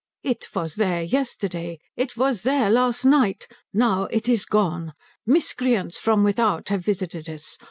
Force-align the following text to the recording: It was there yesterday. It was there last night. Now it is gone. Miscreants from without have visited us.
It 0.23 0.47
was 0.55 0.77
there 0.77 1.03
yesterday. 1.03 1.77
It 1.95 2.17
was 2.17 2.41
there 2.41 2.71
last 2.71 3.05
night. 3.05 3.47
Now 3.71 4.05
it 4.05 4.27
is 4.27 4.45
gone. 4.45 4.93
Miscreants 5.27 5.99
from 5.99 6.23
without 6.23 6.69
have 6.69 6.83
visited 6.83 7.29
us. 7.29 7.59